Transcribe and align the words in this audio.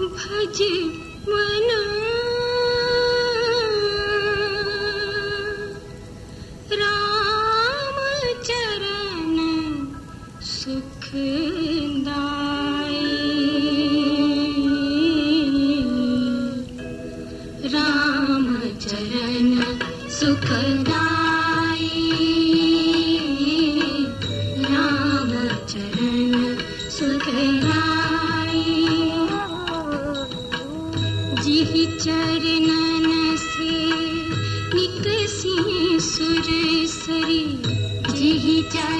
भज 0.00 0.60
मन। 1.28 1.68
राम 6.72 7.96
चरण 8.46 9.36
सुखदा 10.42 12.20
सुखदा 20.20 21.09
चरणसिंह 31.60 32.38
सुरशी 35.98 37.44
जि 38.10 38.62
चार 38.72 38.99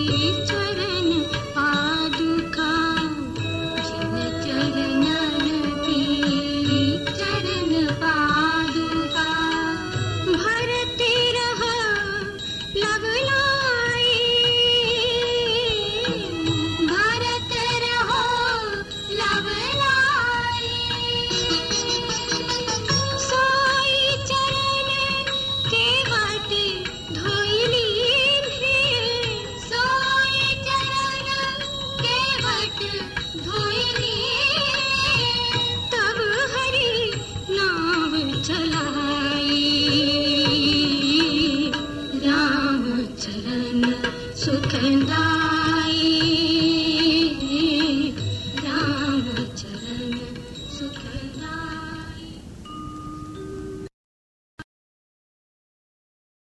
Thank 32.81 33.19
you. 33.19 33.20